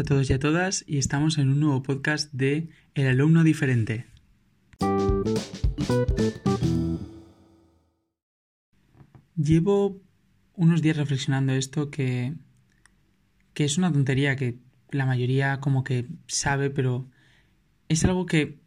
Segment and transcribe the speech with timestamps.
[0.00, 4.06] a todos y a todas y estamos en un nuevo podcast de El alumno diferente.
[9.36, 10.00] Llevo
[10.54, 12.32] unos días reflexionando esto que,
[13.52, 14.58] que es una tontería que
[14.90, 17.06] la mayoría como que sabe, pero
[17.90, 18.58] es algo que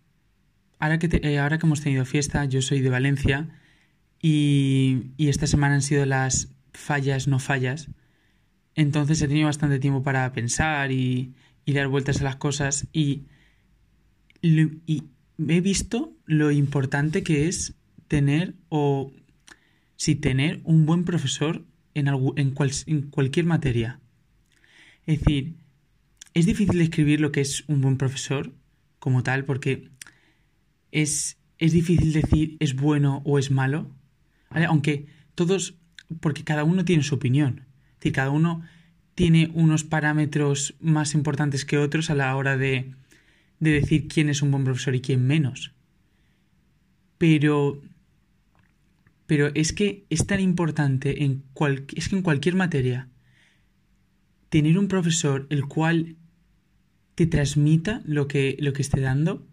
[0.78, 3.50] ahora que, eh, ahora que hemos tenido fiesta, yo soy de Valencia
[4.22, 7.90] y, y esta semana han sido las fallas no fallas
[8.76, 11.34] entonces he tenido bastante tiempo para pensar y,
[11.66, 13.24] dar vueltas a las cosas y,
[14.42, 17.76] he visto lo importante que es
[18.08, 19.12] tener o
[19.96, 22.56] si tener un buen profesor en, en,
[22.88, 24.00] en cualquier materia.
[25.06, 25.56] Es decir,
[26.34, 28.54] es difícil describir lo que es un buen profesor
[29.00, 29.90] como tal porque
[30.92, 33.90] es, es difícil decir es bueno o es malo.
[34.50, 35.76] Aunque todos,
[36.20, 37.66] porque cada uno tiene su opinión
[38.12, 38.64] cada uno
[39.16, 42.94] tiene unos parámetros más importantes que otros a la hora de,
[43.60, 45.72] de decir quién es un buen profesor y quién menos.
[47.18, 47.82] Pero,
[49.26, 51.44] pero es que es tan importante en
[51.96, 53.08] es que en cualquier materia
[54.50, 56.16] tener un profesor el cual
[57.16, 59.48] te transmita lo que, lo que esté dando.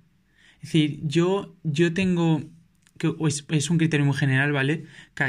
[0.57, 2.43] Es decir, yo, yo tengo,
[2.99, 3.15] que
[3.51, 4.85] es un criterio muy general, ¿vale?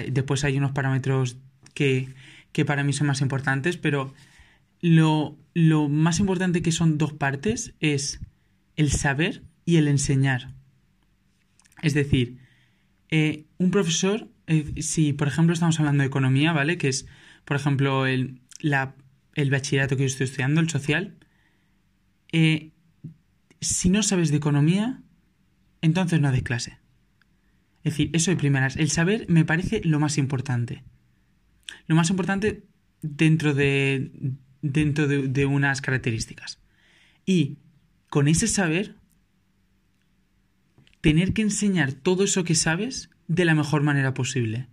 [0.09, 1.37] Después hay unos parámetros
[1.73, 2.09] que,
[2.51, 4.13] que para mí son más importantes, pero
[4.81, 8.19] lo, lo más importante que son dos partes es
[8.75, 10.53] el saber y el enseñar.
[11.81, 12.39] Es decir,
[13.09, 16.77] eh, un profesor, eh, si por ejemplo estamos hablando de economía, ¿vale?
[16.77, 17.05] Que es,
[17.45, 18.95] por ejemplo, el, la,
[19.35, 21.15] el bachillerato que yo estoy estudiando, el social,
[22.31, 22.71] eh,
[23.59, 25.01] si no sabes de economía,
[25.81, 26.79] entonces no des clase.
[27.83, 28.75] Es decir, eso de primeras.
[28.77, 30.83] El saber me parece lo más importante
[31.87, 32.63] lo más importante
[33.01, 34.11] dentro de,
[34.61, 36.59] dentro de, unas características.
[37.25, 37.57] Y
[38.09, 38.95] con ese saber,
[41.01, 44.67] tener que enseñar todo eso que sabes de la mejor manera posible.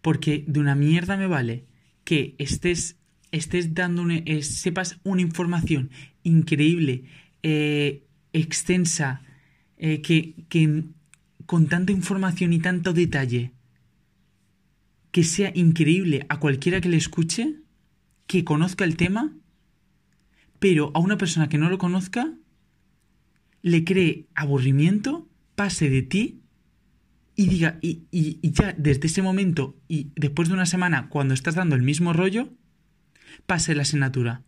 [0.00, 1.66] Porque de una mierda me vale
[2.04, 2.96] que estés,
[3.32, 5.90] estés dando eh, sepas una información
[6.22, 7.04] increíble,
[7.42, 9.22] eh, extensa,
[9.76, 10.84] eh, que, que
[11.46, 13.52] con tanta información y tanto detalle
[15.10, 17.56] que sea increíble a cualquiera que le escuche,
[18.26, 19.34] que conozca el tema,
[20.58, 22.32] pero a una persona que no lo conozca,
[23.62, 26.42] le cree aburrimiento, pase de ti
[27.34, 31.76] y diga, y, ya desde ese momento y después de una semana, cuando estás dando
[31.76, 32.52] el mismo rollo,
[33.46, 34.42] pase la asignatura.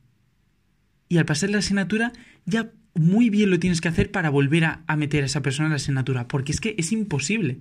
[1.08, 2.12] Y al pasar la asignatura,
[2.46, 5.66] ya muy bien lo tienes que hacer para volver a, a meter a esa persona
[5.66, 7.60] en la asignatura, porque es que es imposible.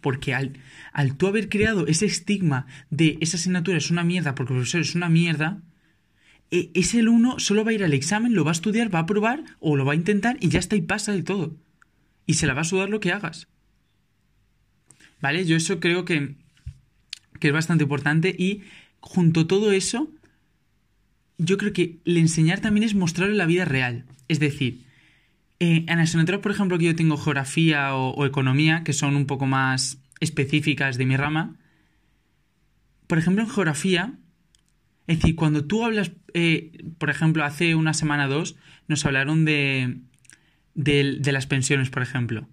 [0.00, 0.58] Porque al,
[0.92, 4.80] al tú haber creado ese estigma de esa asignatura es una mierda porque el profesor
[4.80, 5.62] es una mierda,
[6.50, 9.06] e, ese alumno solo va a ir al examen, lo va a estudiar, va a
[9.06, 11.56] probar o lo va a intentar y ya está y pasa de todo.
[12.26, 13.48] Y se la va a sudar lo que hagas.
[15.20, 15.44] ¿Vale?
[15.44, 16.34] Yo eso creo que,
[17.40, 18.62] que es bastante importante y
[19.00, 20.10] junto a todo eso,
[21.38, 24.04] yo creo que el enseñar también es mostrarlo en la vida real.
[24.28, 24.85] Es decir,
[25.58, 29.98] en asignaturas, por ejemplo, que yo tengo geografía o, economía, que son un poco más
[30.20, 31.56] específicas de mi rama,
[33.06, 34.14] por ejemplo, en geografía,
[35.06, 38.56] es decir, cuando tú hablas, eh, por ejemplo, hace una semana o dos,
[38.88, 40.00] nos hablaron de,
[40.74, 42.48] de, de, las pensiones, por ejemplo.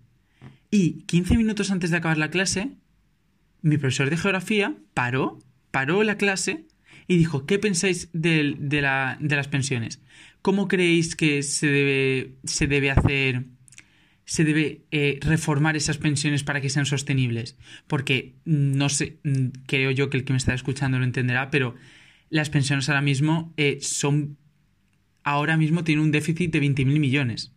[0.69, 2.77] Y 15 minutos antes de acabar la clase,
[3.61, 5.39] mi profesor de geografía paró,
[5.71, 6.67] paró la clase
[7.07, 10.01] y dijo, ¿qué pensáis de, la, de las pensiones?
[10.41, 13.45] ¿Cómo creéis que se debe, se debe hacer,
[14.25, 17.57] se debe eh, reformar esas pensiones para que sean sostenibles?
[17.87, 21.49] Porque mm, no sé, mm, creo yo que el que me está escuchando lo entenderá,
[21.49, 21.75] pero
[22.29, 24.37] las pensiones ahora mismo eh, son,
[25.23, 27.53] ahora mismo tienen un déficit de 20.000 millones.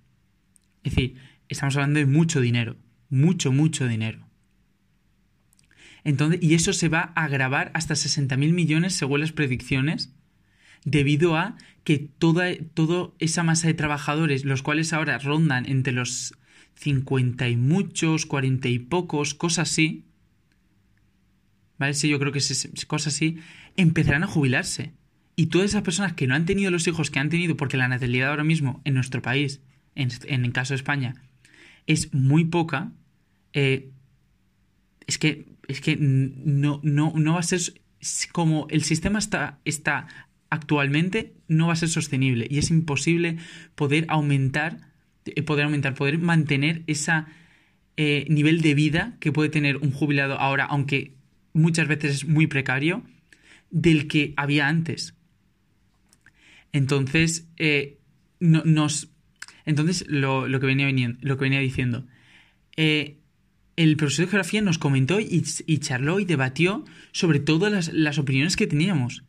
[0.84, 1.16] Es decir,
[1.48, 2.76] estamos hablando de mucho dinero,
[3.08, 4.25] mucho, mucho dinero.
[6.06, 10.14] Entonces, y eso se va a agravar hasta 60.000 millones según las predicciones,
[10.84, 16.36] debido a que toda, toda esa masa de trabajadores, los cuales ahora rondan entre los
[16.76, 20.04] 50 y muchos, 40 y pocos, cosas así,
[21.76, 21.92] ¿vale?
[21.92, 23.38] Sí, yo creo que es cosas así,
[23.76, 24.92] empezarán a jubilarse.
[25.34, 27.88] Y todas esas personas que no han tenido los hijos que han tenido, porque la
[27.88, 29.60] natalidad ahora mismo en nuestro país,
[29.96, 31.14] en, en el caso de España,
[31.88, 32.92] es muy poca,
[33.52, 33.90] eh,
[35.08, 37.60] es que es que no, no, no va a ser
[38.32, 40.06] como el sistema está, está
[40.50, 43.38] actualmente, no va a ser sostenible y es imposible
[43.74, 44.92] poder aumentar,
[45.24, 47.24] eh, poder aumentar, poder mantener ese
[47.96, 51.14] eh, nivel de vida que puede tener un jubilado ahora, aunque
[51.52, 53.02] muchas veces es muy precario,
[53.70, 55.14] del que había antes.
[56.72, 57.98] Entonces, eh,
[58.38, 59.08] nos...
[59.64, 60.86] Entonces, lo, que venía
[61.20, 62.06] lo que venía diciendo.
[62.76, 63.16] Eh,
[63.76, 65.42] el profesor de geografía nos comentó y,
[65.78, 69.24] charló y debatió sobre todas las, opiniones que teníamos.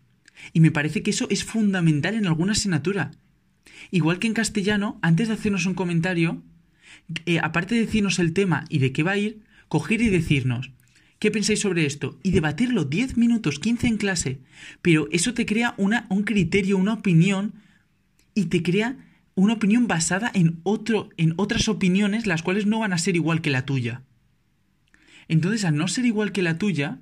[0.54, 3.12] Y me parece que eso es fundamental en alguna asignatura.
[3.92, 6.42] Igual que en castellano, antes de hacernos un comentario,
[7.26, 10.72] eh, aparte de decirnos el tema y de qué va a ir, coger y decirnos,
[11.20, 12.18] ¿qué pensáis sobre esto?
[12.24, 14.40] Y debatirlo 10 minutos, 15 en clase.
[14.82, 17.54] Pero eso te crea una, un criterio, una opinión,
[18.34, 18.98] y te crea
[19.36, 23.42] una opinión basada en, otro, en otras opiniones, las cuales no van a ser igual
[23.42, 24.04] que la tuya.
[25.28, 27.00] Entonces, al no ser igual que la tuya,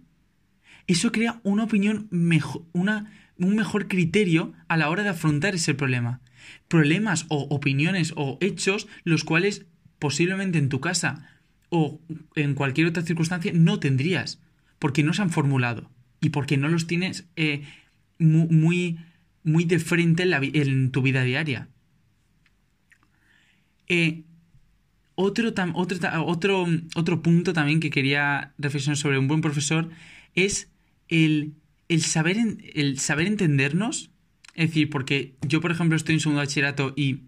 [0.88, 5.74] eso crea una opinión mejor, una, un mejor criterio a la hora de afrontar ese
[5.74, 6.22] problema.
[6.68, 9.66] Problemas o opiniones o hechos los cuales
[10.00, 11.30] posiblemente en tu casa
[11.70, 12.00] o
[12.36, 14.40] en cualquier otra circunstancia no tendrías,
[14.80, 15.90] porque no se han formulado
[16.22, 17.64] y porque no los tienes eh,
[18.20, 19.00] muy,
[19.44, 21.70] muy, de frente en, tu vida diaria.
[23.88, 24.24] Eh,
[25.16, 29.90] otro, otro, otro, otro punto también que quería reflexionar sobre un buen profesor
[30.36, 30.70] es
[31.08, 31.54] el,
[31.90, 32.38] el, saber,
[32.74, 34.12] el saber entendernos.
[34.54, 37.22] Es decir, porque yo, por ejemplo, estoy en segundo bachillerato y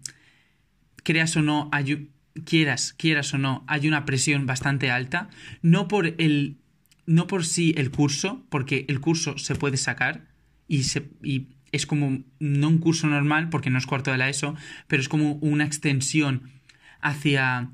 [1.02, 2.10] creas o no, hay,
[2.44, 5.30] quieras, quieras o no, hay una presión bastante alta.
[5.62, 6.58] No por el.
[7.06, 10.26] No por sí el curso, porque el curso se puede sacar
[10.66, 14.28] y, se, y es como no un curso normal, porque no es cuarto de la
[14.28, 14.54] ESO,
[14.88, 16.50] pero es como una extensión
[17.00, 17.70] hacia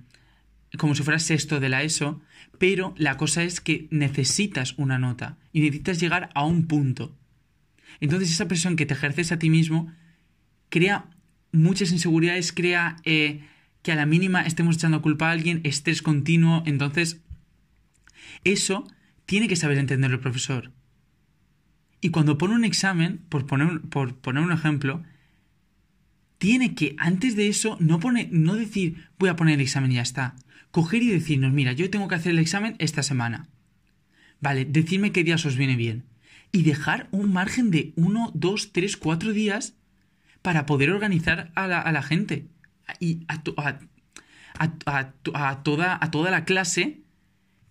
[0.79, 2.21] como si fuera sexto de la ESO,
[2.59, 7.17] pero la cosa es que necesitas una nota y necesitas llegar a un punto.
[8.01, 9.93] Entonces esa presión que te ejerces a ti mismo
[10.69, 11.11] crea
[11.53, 13.45] muchas inseguridades, crea eh,
[13.83, 17.21] que a la mínima estemos echando culpa a alguien, estrés continuo, entonces
[18.43, 18.87] eso
[19.27, 20.73] tiene que saber entenderlo el profesor.
[22.01, 25.03] Y cuando pone un examen, por poner, por poner un ejemplo,
[26.45, 29.95] tiene que, antes de eso, no, pone, no decir voy a poner el examen y
[29.95, 30.37] ya está.
[30.73, 33.49] Coger y decirnos, mira, yo tengo que hacer el examen esta semana.
[34.43, 36.05] Vale, decidme qué días os viene bien.
[36.53, 39.75] Y dejar un margen de uno, dos, tres, cuatro días
[40.43, 42.47] para poder organizar a la, gente.
[43.01, 43.43] Y a,
[44.59, 45.13] a,
[45.63, 47.01] toda, a toda la clase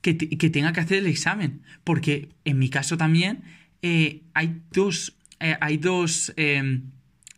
[0.02, 1.62] que, tenga que hacer el examen.
[1.84, 3.44] Porque en mi caso también
[3.84, 6.90] eh, hay dos, eh, hay dos em,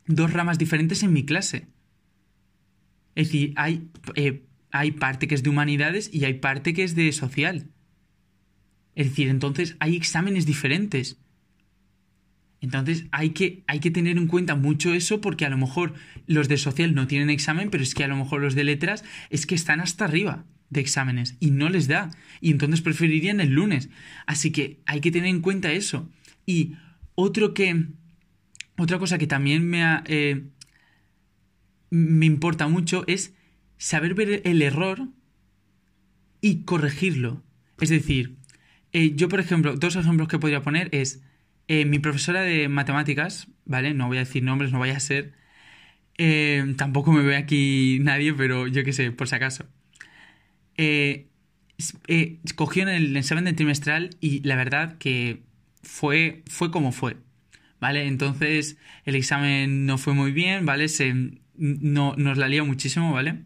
[0.05, 1.67] dos ramas diferentes en mi clase.
[3.15, 6.95] Es decir, hay, eh, hay parte que es de humanidades y hay parte que es
[6.95, 7.69] de social.
[8.93, 11.17] Es decir, entonces hay exámenes diferentes.
[12.61, 15.93] Entonces hay que, hay que tener en cuenta mucho eso porque a lo mejor
[16.25, 19.03] los de social no tienen examen, pero es que a lo mejor los de letras
[19.29, 22.11] es que están hasta arriba de exámenes y no les da.
[22.41, 23.89] Y entonces preferirían el lunes.
[24.25, 26.09] Así que hay que tener en cuenta eso.
[26.45, 26.73] Y
[27.13, 27.87] otro que,
[28.77, 30.43] otra cosa que también me, eh,
[31.89, 33.33] me importa mucho es
[33.77, 35.07] saber ver el error
[36.41, 37.43] y corregirlo.
[37.79, 38.37] Es decir,
[38.93, 41.23] eh, yo, por ejemplo, dos ejemplos que podría poner es
[41.67, 43.93] eh, mi profesora de matemáticas, ¿vale?
[43.93, 45.33] No voy a decir nombres, no vaya a ser.
[46.77, 49.65] tampoco me ve aquí nadie, pero yo qué sé, por si acaso.
[52.55, 55.43] cogió en el examen de trimestral y la verdad que
[55.83, 57.17] fue, fue como fue.
[57.79, 58.07] ¿Vale?
[58.07, 60.87] Entonces el examen no fue muy bien, ¿vale?
[60.87, 61.13] Se,
[61.55, 63.43] no, nos la lió muchísimo, ¿vale?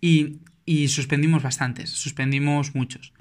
[0.00, 3.12] Y, y suspendimos bastantes, suspendimos muchos.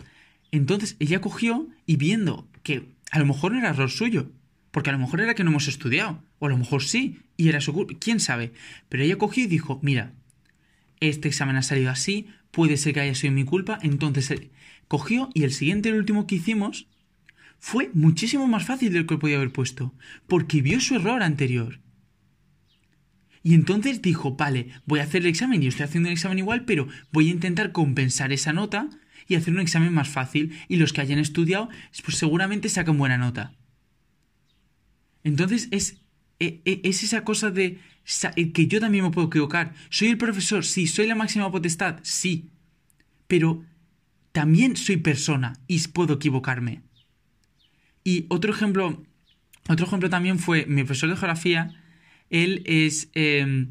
[0.51, 4.31] Entonces ella cogió y viendo que a lo mejor no era error suyo,
[4.71, 7.49] porque a lo mejor era que no hemos estudiado, o a lo mejor sí, y
[7.49, 8.53] era su culpa, quién sabe.
[8.89, 10.13] Pero ella cogió y dijo, mira,
[10.99, 14.51] este examen ha salido así, puede ser que haya sido mi culpa, entonces eh,
[14.87, 16.87] cogió y el siguiente, el último que hicimos,
[17.63, 19.93] fue muchísimo más fácil del que podía haber puesto,
[20.27, 21.79] porque vio su error anterior.
[23.43, 26.65] Y entonces dijo, vale, voy a hacer el examen y estoy haciendo el examen igual,
[26.65, 28.89] pero voy a intentar compensar esa nota
[29.27, 30.57] y hacer un examen más fácil.
[30.69, 31.69] Y los que hayan estudiado,
[32.03, 33.53] pues seguramente sacan buena nota.
[35.23, 36.01] Entonces es,
[36.39, 37.77] e, e, es esa cosa de
[38.35, 39.75] eh, que yo también me puedo equivocar.
[39.91, 40.65] ¿Soy el profesor?
[40.65, 40.87] Sí.
[40.87, 41.99] ¿Soy la máxima potestad?
[42.01, 42.49] Sí.
[43.27, 43.63] Pero
[44.31, 46.81] también soy persona y puedo equivocarme.
[48.03, 49.03] Y otro ejemplo,
[49.69, 51.71] otro ejemplo también fue mi profesor de geografía.
[52.29, 53.69] Él es em,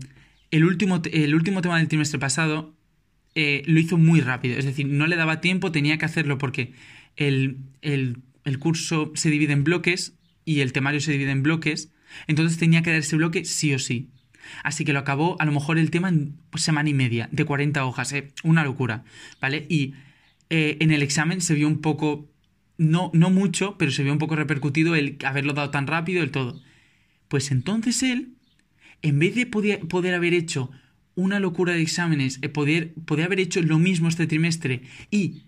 [0.50, 2.74] el, último, el último tema del trimestre pasado,
[3.34, 4.58] eh, lo hizo muy rápido.
[4.58, 6.72] Es decir, no le daba tiempo, tenía que hacerlo porque
[7.16, 7.58] el,
[8.58, 11.92] curso se divide en bloques y el temario se divide en bloques.
[12.26, 14.08] Entonces tenía que dar ese bloque sí o sí.
[14.64, 17.84] Así que lo acabó a lo mejor el tema en semana y media, de 40
[17.84, 19.04] hojas, eh, una locura,
[19.40, 19.66] ¿vale?
[19.68, 19.94] Y
[20.48, 22.28] eh, en el examen se vio un poco
[22.80, 26.30] no, no mucho, pero se vio un poco repercutido el haberlo dado tan rápido, el
[26.30, 26.62] todo.
[27.28, 28.32] Pues entonces él,
[29.02, 30.70] en vez de poder, poder haber hecho
[31.14, 35.42] una locura de exámenes, eh, poder, poder haber hecho lo mismo este trimestre y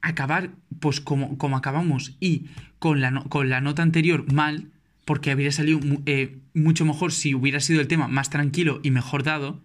[0.00, 0.50] acabar
[0.80, 2.46] pues como, como acabamos y
[2.80, 4.72] con la, con la nota anterior mal,
[5.04, 9.22] porque habría salido eh, mucho mejor si hubiera sido el tema más tranquilo y mejor
[9.22, 9.62] dado,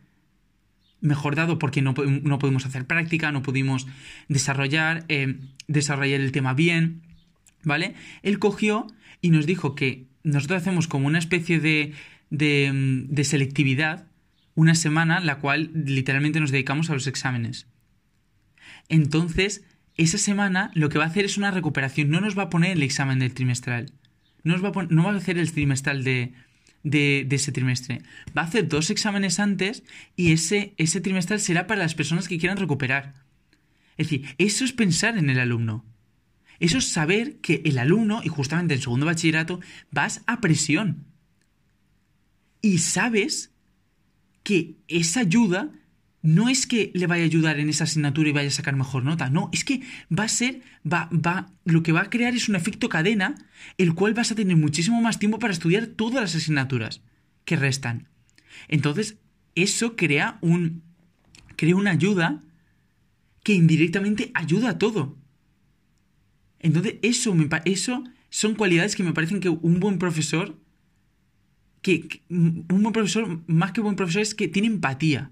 [1.03, 3.85] mejor dado porque no, no pudimos hacer práctica, no pudimos
[4.29, 7.01] desarrollar, eh, desarrollar el tema bien,
[7.63, 7.93] ¿vale?
[8.23, 8.87] Él cogió
[9.21, 11.93] y nos dijo que nosotros hacemos como una especie de,
[12.29, 12.71] de,
[13.09, 14.07] de selectividad,
[14.55, 17.67] una semana, la cual literalmente nos dedicamos a los exámenes.
[18.87, 19.65] Entonces,
[19.97, 22.71] esa semana lo que va a hacer es una recuperación, no nos va a poner
[22.71, 23.91] el examen del trimestral,
[24.43, 26.33] no, nos va, a no va a hacer el trimestral de,
[26.83, 28.01] de, ese trimestre.
[28.37, 29.83] Va a hacer dos exámenes antes
[30.15, 31.01] y ese, ese
[31.39, 33.15] será para las personas que quieran recuperar.
[33.97, 35.85] Es decir, eso es pensar en el alumno.
[36.59, 39.59] Eso es saber que el alumno, y justamente en segundo bachillerato,
[39.91, 41.05] vas a presión.
[42.61, 43.51] Y sabes
[44.43, 45.71] que esa ayuda
[46.23, 49.03] no es que le vaya a ayudar en esa asignatura y vaya a sacar mejor
[49.03, 52.47] nota, no, es que va a ser, va, va, lo que va a crear es
[52.47, 53.35] un efecto cadena,
[53.77, 57.01] el cual vas a tener muchísimo más tiempo para estudiar todas las asignaturas
[57.43, 58.07] que restan.
[58.69, 59.17] Entonces,
[59.55, 60.81] eso crea un,
[61.57, 62.41] crea una ayuda
[63.43, 65.17] que indirectamente ayuda a todo.
[66.59, 70.57] Entonces, eso, me, eso son cualidades que me parecen que un buen profesor,
[71.81, 75.29] que un buen profesor, más que buen profesor, es que tiene empatía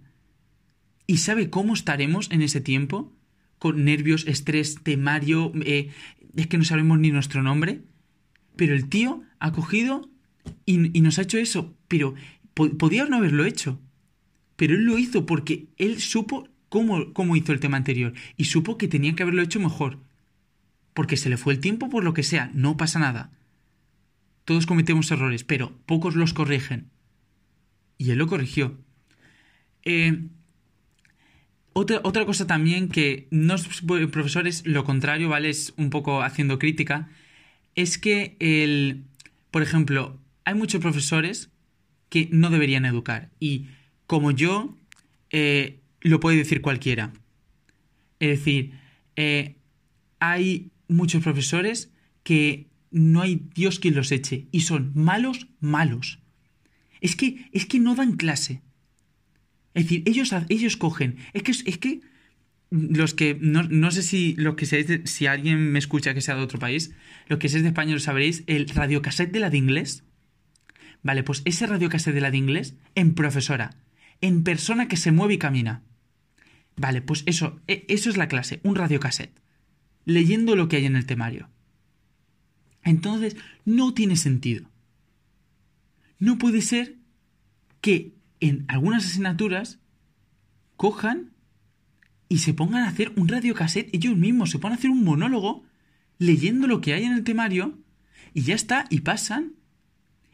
[1.08, 3.12] y sabe cómo estaremos en ese tiempo,
[3.60, 5.90] con nervios, estrés, temario, eh,
[6.36, 7.82] es que no sabemos ni nuestro nombre,
[8.56, 10.10] pero el tío ha cogido
[10.66, 12.16] y, nos ha hecho eso, pero
[12.54, 13.80] podía no haberlo hecho,
[14.56, 18.78] pero él lo hizo porque él supo cómo, cómo hizo el tema anterior y supo
[18.78, 20.00] que tenía que haberlo hecho mejor,
[20.94, 23.32] porque se le fue el tiempo por lo que sea, no pasa nada.
[24.46, 26.90] Todos cometemos errores, pero pocos los corrigen.
[27.98, 28.78] Y él lo corrigió.
[29.84, 30.28] Eh,
[31.74, 35.50] otra, otra cosa también que no es profesores, lo contrario, ¿vale?
[35.50, 37.10] Es un poco haciendo crítica,
[37.76, 39.04] es que el,
[39.52, 41.50] por ejemplo, hay muchos profesores
[42.10, 43.68] que no deberían educar y
[44.06, 44.78] como yo,
[45.30, 47.14] eh, lo puede decir cualquiera.
[48.20, 48.74] Es decir,
[49.16, 49.56] eh,
[50.20, 51.92] hay muchos profesores
[52.24, 56.20] que no hay Dios quien los eche y son malos, malos.
[57.00, 58.62] Es que, es que no dan clase.
[59.74, 61.18] Es decir, ellos, ellos cogen.
[61.34, 62.02] Es que, es que
[62.70, 63.38] los que.
[63.40, 66.94] No, sé si los que seáis si alguien me escucha que sea de otro país,
[67.28, 70.04] los que seáis de España lo sabréis, el radiocassette de la de inglés.
[71.04, 73.76] Vale, pues ese radiocassette de la de inglés en profesora,
[74.22, 75.84] en persona que se mueve y camina.
[76.78, 79.40] Vale, pues eso, e, eso es la clase, un radiocassette.
[80.06, 81.50] Leyendo lo que hay en el temario.
[82.84, 83.36] Entonces,
[83.66, 84.70] no tiene sentido.
[86.20, 86.96] No puede ser
[87.82, 89.80] que en algunas asignaturas
[90.76, 91.32] cojan
[92.28, 95.64] y se pongan a hacer un radiocassette ellos mismos, se ponen a hacer un monólogo
[96.18, 97.78] leyendo lo que hay en el temario
[98.34, 99.54] y ya está, y pasan.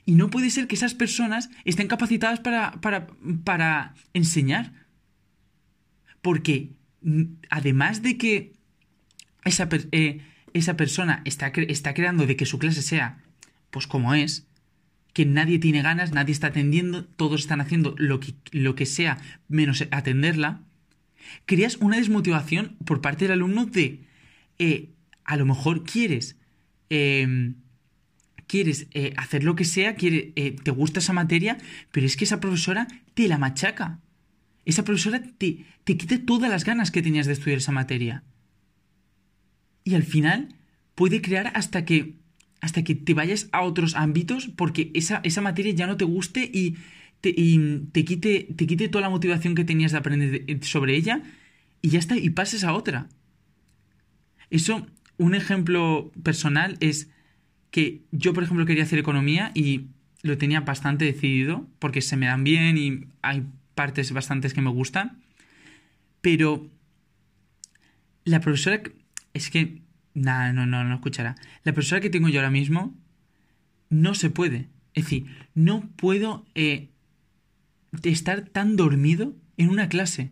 [0.06, 3.08] Y no puede ser que esas personas estén capacitadas para, para,
[3.44, 4.74] para enseñar.
[6.22, 6.72] Porque
[7.02, 8.54] mm, además de que
[9.44, 10.22] esa, eh,
[10.54, 13.24] esa persona está, está creando de que su clase sea
[13.70, 14.47] pues como es,
[15.18, 19.18] que nadie tiene ganas, nadie está atendiendo, todos están haciendo lo que, lo que sea
[19.48, 20.62] menos atenderla,
[21.48, 24.06] creas una desmotivación por parte del alumno de,
[24.60, 24.92] eh,
[25.26, 26.38] a lo mejor quieres,
[26.92, 27.56] em,
[28.46, 31.58] quieres eh, hacer lo que sea, quiere, eh, te gusta esa materia,
[31.92, 34.00] pero es que esa profesora te la machaca.
[34.66, 38.24] Esa profesora te, te quita todas las ganas que tenías de estudiar esa materia.
[39.84, 40.50] Y al final
[40.94, 42.18] puede crear hasta que
[42.62, 46.50] hasta que te vayas a otros ámbitos porque esa, esa materia ya no te guste
[46.52, 46.76] y
[47.22, 47.34] te,
[47.92, 51.22] te, quite, te quite toda la motivación que tenías de aprender sobre ella
[51.82, 53.08] y ya está, y pases a otra.
[54.50, 54.88] Eso,
[55.18, 57.10] un ejemplo personal es
[57.72, 59.88] que yo, por ejemplo, quería hacer economía y
[60.24, 63.46] lo tenía bastante decidido porque se me dan bien y hay
[63.76, 65.22] partes bastantes que me gustan,
[66.22, 66.68] pero
[68.26, 68.82] la profesora
[69.34, 69.82] es que
[70.18, 71.36] Nah, no, no, no escuchará.
[71.64, 72.98] La persona que tengo yo ahora mismo
[73.92, 74.68] no se puede.
[74.96, 76.90] Es decir, no puedo eh,
[78.02, 80.32] estar tan dormido en una clase.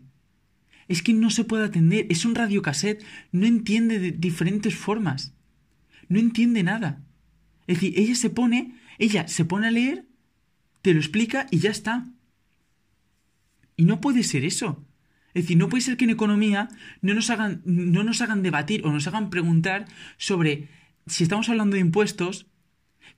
[0.88, 2.06] Es que no se puede atender.
[2.10, 3.04] Es un radiocassette.
[3.30, 5.34] No entiende de diferentes formas.
[6.08, 7.00] No entiende nada.
[7.68, 10.04] Es decir, ella se pone, ella se pone a leer,
[10.82, 12.08] te lo explica y ya está.
[13.76, 14.84] Y no puede ser eso.
[15.36, 16.70] Es decir, no puede ser que en economía
[17.02, 19.84] no nos hagan, no nos hagan debatir o nos hagan preguntar
[20.16, 20.70] sobre
[21.06, 22.46] si estamos hablando de impuestos,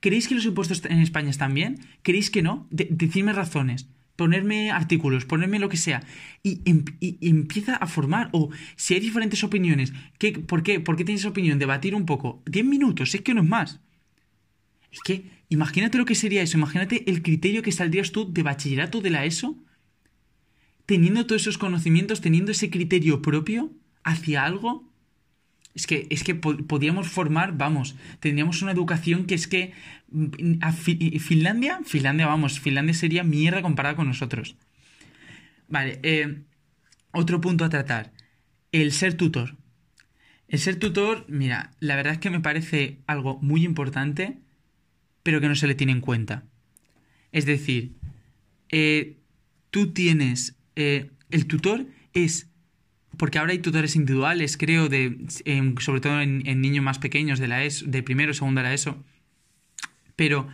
[0.01, 1.79] ¿Creéis que los impuestos en España están bien?
[2.03, 2.67] ¿Creéis que no?
[2.71, 6.03] decidme razones ponerme artículos, ponerme lo que sea,
[6.43, 11.05] em, y, empieza a formar, o si hay diferentes opiniones, ¿qué, por, qué, ¿por qué
[11.05, 11.57] tienes opinión?
[11.57, 12.43] Debatir un poco.
[12.45, 13.79] 10 minutos, es que no es más.
[14.91, 18.99] Es que, imagínate lo que sería eso, imagínate el criterio que saldrías tú de bachillerato
[18.99, 19.55] de la ESO,
[20.89, 23.71] teniendo todos esos conocimientos, teniendo ese criterio propio
[24.03, 24.91] hacia algo
[25.75, 29.73] es que, es que podíamos formar, vamos, tendríamos una educación que es que
[30.09, 30.59] mm,
[31.19, 34.55] Finlandia, Finlandia, vamos, Finlandia sería mierda comparada con nosotros.
[35.67, 36.41] Vale, eh,
[37.11, 38.11] otro punto a tratar,
[38.71, 39.57] el ser tutor.
[40.47, 44.39] El ser tutor, mira, la verdad es que me parece algo muy importante,
[45.21, 46.45] pero que no se le tiene en cuenta.
[47.31, 47.91] Es decir,
[48.69, 49.17] eh,
[49.69, 52.49] tú tienes, eh, el tutor es
[53.17, 55.17] porque ahora hay tutores individuales, creo, de,
[55.79, 58.73] sobre todo en, niños más pequeños de la ESO, de primero o segundo de la
[58.73, 59.03] ESO.
[60.15, 60.47] Pero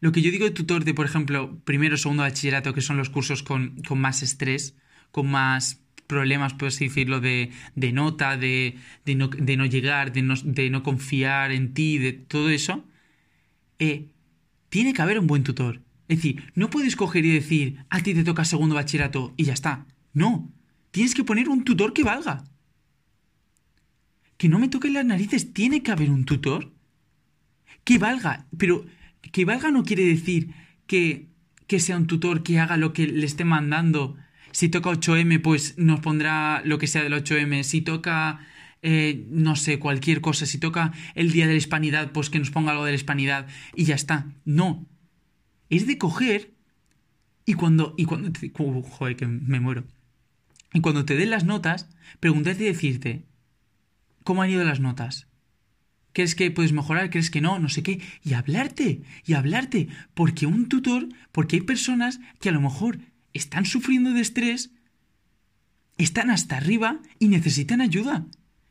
[0.00, 3.08] lo que yo digo de tutor de, por ejemplo, primero segundo bachillerato, que son los
[3.08, 4.74] cursos con, más estrés,
[5.12, 11.72] con más problemas, por así decirlo, de, nota, de, no, llegar, de no, confiar en
[11.72, 12.84] ti, de todo eso,
[13.78, 14.08] eh,
[14.70, 15.82] tiene que haber un buen tutor.
[16.08, 19.52] Es decir, no puedes coger y decir, a ti te toca segundo bachillerato y ya
[19.52, 19.86] está.
[20.12, 20.50] No,
[20.90, 22.44] Tienes que poner un tutor que valga.
[24.36, 25.52] Que no me toque las narices.
[25.52, 26.72] Tiene que haber un tutor
[27.84, 28.46] que valga.
[28.56, 28.86] Pero
[29.32, 30.54] que valga no quiere decir
[30.86, 31.28] que,
[31.66, 34.16] que sea un tutor que haga lo que le esté mandando.
[34.52, 37.62] Si toca 8M, pues nos pondrá lo que sea del 8M.
[37.62, 38.40] Si toca,
[38.82, 40.46] eh, no sé, cualquier cosa.
[40.46, 43.46] Si toca el día de la hispanidad, pues que nos ponga algo de la hispanidad.
[43.74, 44.26] Y ya está.
[44.44, 44.86] No.
[45.70, 46.54] Es de coger.
[47.44, 47.94] Y cuando.
[47.96, 48.32] Y cuando.
[48.82, 49.84] joder, que me muero.
[50.72, 51.88] Y cuando te den las notas,
[52.20, 53.24] pregúntate y decirte,
[54.24, 55.28] ¿cómo han ido las notas?
[56.12, 57.10] ¿Crees que puedes mejorar?
[57.10, 57.58] ¿Crees que no?
[57.58, 58.02] No sé qué.
[58.24, 59.88] Y hablarte, y hablarte.
[60.14, 62.98] Porque un tutor, porque hay personas que a lo mejor
[63.32, 64.72] están sufriendo de estrés,
[65.96, 68.26] están hasta arriba y necesitan ayuda.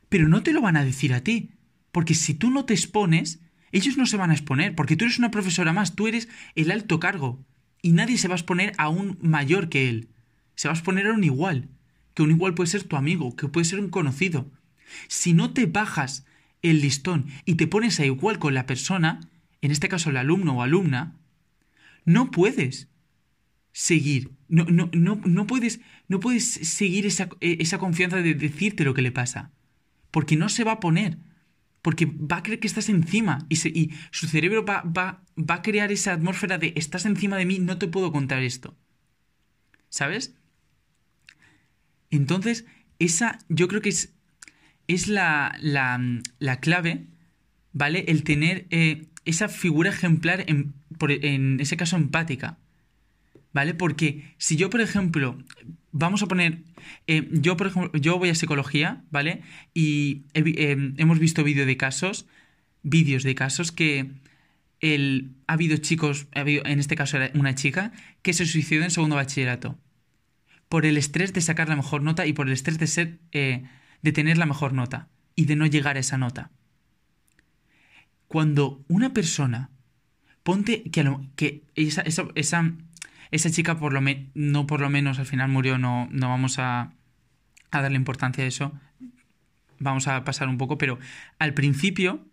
[0.08, 1.50] Pero no te lo van a decir a ti.
[1.90, 3.40] Porque si tú no te expones,
[3.72, 4.74] ellos no se van a exponer.
[4.74, 7.44] Porque tú eres una profesora más, tú eres el alto cargo.
[7.82, 10.08] Y nadie se va a exponer a un mayor que él.
[10.54, 11.68] Se va a exponer a un igual
[12.18, 14.50] que un igual puede ser tu amigo, que puede ser un conocido.
[15.06, 16.26] Si no te bajas
[16.62, 19.20] el listón y te pones a igual con la persona,
[19.60, 21.14] en este caso el alumno o alumna,
[22.04, 22.88] no puedes
[23.70, 25.78] seguir, no, no, no, no puedes,
[26.08, 29.52] no puedes seguir esa, eh, esa, confianza de decirte lo que le pasa,
[30.10, 31.18] porque no se va a poner,
[31.82, 35.92] porque va a creer que estás encima y, su cerebro va, va, va a crear
[35.92, 38.76] esa atmósfera de estás encima de mí, no te puedo contar esto.
[39.88, 40.34] ¿Sabes?
[42.10, 42.66] Entonces,
[42.98, 44.14] esa yo creo que es,
[44.86, 47.06] es la, la, clave,
[47.72, 48.04] ¿vale?
[48.08, 52.58] El tener eh, esa figura ejemplar, en, en ese caso empática,
[53.52, 53.74] ¿vale?
[53.74, 55.38] Porque si yo, por ejemplo,
[55.92, 56.62] vamos a poner,
[57.06, 59.42] eh, yo, por ejemplo, yo voy a psicología, ¿vale?
[59.74, 62.26] Y eh, hemos visto vídeos de casos,
[62.82, 64.10] vídeos de casos que
[64.80, 68.84] el, ha habido chicos, ha habido, en este caso era una chica, que se suicidó
[68.84, 69.78] en segundo bachillerato
[70.68, 73.64] por el estrés de sacar la mejor nota y por el estrés de ser eh,
[74.02, 76.50] de tener la mejor nota y de no llegar a esa nota.
[78.28, 79.70] Cuando una persona
[80.42, 81.04] ponte que,
[81.36, 82.72] que esa, esa, esa,
[83.50, 84.00] chica por lo
[84.34, 86.92] no por lo menos al final murió, no, no vamos a,
[87.70, 88.72] a darle importancia a eso,
[89.78, 90.98] vamos a pasar un poco, pero
[91.38, 92.26] al principio,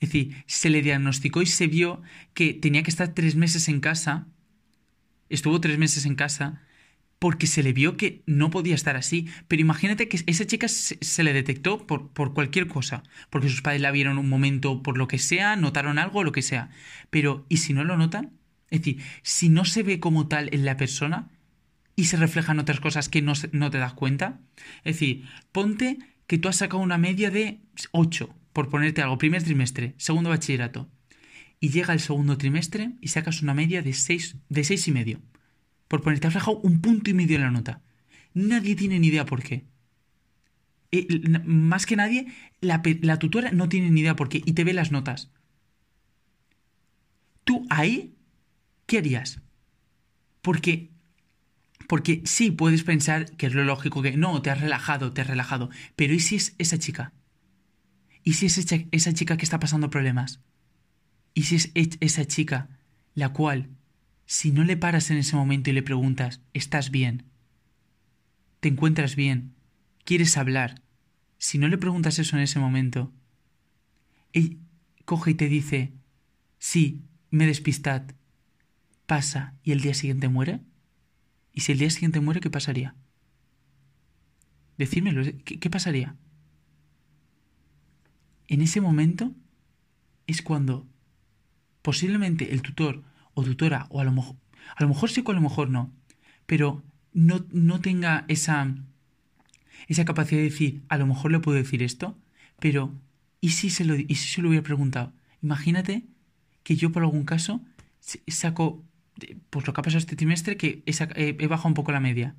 [0.00, 2.02] es decir, se le diagnosticó y se vio
[2.34, 4.26] que tenía que estar tres meses en casa,
[5.28, 6.62] estuvo tres meses en casa,
[7.22, 9.28] porque se le vio que no podía estar así.
[9.46, 13.80] Pero imagínate que esa chica se, le detectó por, por, cualquier cosa, porque sus padres
[13.80, 16.70] la vieron un momento por lo que sea, notaron algo, lo que sea.
[17.10, 18.32] Pero, ¿y si no lo notan?
[18.72, 21.30] Es decir, si no se ve como tal en la persona
[21.94, 24.40] y se reflejan otras cosas que no, no te das cuenta.
[24.82, 27.60] Es decir, ponte que tú has sacado una media de
[27.92, 30.88] 8, por ponerte algo, primer trimestre, segundo bachillerato.
[31.60, 35.20] Y llega el segundo trimestre y sacas una media de 6, de y medio
[35.92, 37.82] por ponerte, bajado un punto y medio en la nota.
[38.32, 39.66] Nadie tiene ni idea por qué.
[40.90, 41.06] Eh,
[41.44, 42.28] más que nadie,
[42.62, 45.30] la, la, tutora no tiene ni idea por qué y te ve las notas.
[47.44, 48.14] Tú ahí,
[48.92, 49.40] ¿qué harías?
[50.42, 50.90] Porque,
[51.88, 55.28] porque sí, puedes pensar que es lo lógico que no, te has relajado, te has
[55.28, 55.70] relajado.
[55.96, 57.14] Pero ¿y si es esa chica?
[58.22, 60.40] ¿Y si es esa chica que está pasando problemas?
[61.32, 62.68] ¿Y si es esa chica
[63.14, 63.70] la cual
[64.26, 67.24] si no le paras en ese momento y le preguntas, ¿estás bien?
[68.60, 69.54] ¿Te encuentras bien?
[70.04, 70.82] ¿Quieres hablar?
[71.38, 73.10] Si no le preguntas eso en ese momento,
[74.34, 74.58] él
[75.06, 75.94] coge y te dice,
[76.58, 77.00] sí,
[77.30, 78.02] me despistad,
[79.12, 80.60] pasa y el día siguiente muere?
[81.52, 82.94] ¿Y si el día siguiente muere, qué pasaría?
[84.78, 86.16] Decídmelo, ¿qué, pasaría?
[88.48, 89.30] En ese momento
[90.26, 90.86] es cuando
[91.82, 93.02] posiblemente el tutor
[93.34, 94.36] o tutora, o a lo mejor,
[94.76, 95.92] a lo mejor sí o a lo mejor no,
[96.46, 98.74] pero no, no tenga esa,
[99.88, 102.16] esa capacidad de decir, a lo mejor le puedo decir esto,
[102.58, 102.94] pero
[103.42, 105.12] ¿y si se lo, y si se lo hubiera preguntado?
[105.42, 106.06] Imagínate
[106.62, 107.60] que yo por algún caso
[108.26, 108.82] saco,
[109.50, 112.34] pues lo que ha pasado este trimestre, que he, he bajado un poco la media.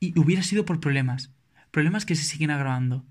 [0.00, 1.32] Y hubiera sido por problemas.
[1.70, 3.04] Problemas que se siguen agravando.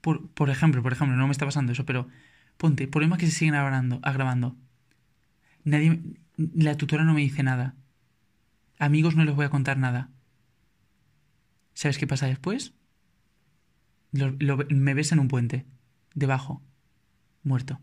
[0.00, 2.08] Por, por ejemplo, por ejemplo, no me está pasando eso, pero
[2.56, 4.00] ponte, problemas que se siguen agravando.
[4.02, 4.56] agravando.
[5.64, 6.00] Nadie,
[6.36, 7.74] la tutora no me dice nada.
[8.78, 10.10] Amigos no les voy a contar nada.
[11.74, 12.74] ¿Sabes qué pasa después?
[14.12, 15.66] me ves en un puente,
[16.14, 16.62] debajo,
[17.42, 17.80] muerto.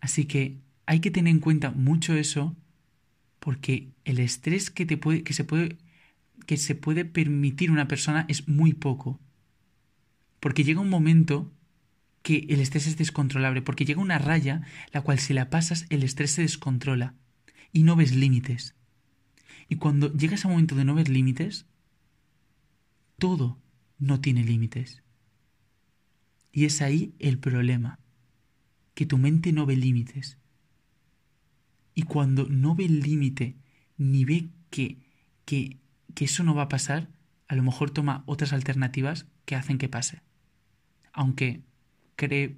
[0.00, 0.58] Así que
[0.92, 2.54] hay que tener en cuenta mucho eso
[3.38, 5.78] porque el estrés que, te puede, que, se puede,
[6.44, 9.18] que se puede permitir una persona es muy poco.
[10.38, 11.50] Porque llega un momento
[12.20, 16.02] que el estrés es descontrolable, porque llega una raya la cual si la pasas el
[16.02, 17.14] estrés se descontrola
[17.72, 18.74] y no ves límites.
[19.70, 21.64] Y cuando llega ese momento de no ver límites,
[23.18, 23.58] todo
[23.98, 25.02] no tiene límites.
[26.52, 27.98] Y es ahí el problema,
[28.92, 30.36] que tu mente no ve límites.
[31.94, 33.56] Y cuando no ve el límite,
[33.96, 34.98] ni ve que,
[35.44, 35.78] que,
[36.20, 37.08] eso no va a pasar,
[37.48, 40.22] a lo mejor toma otras alternativas que hacen que pase.
[41.12, 41.62] Aunque
[42.16, 42.56] cree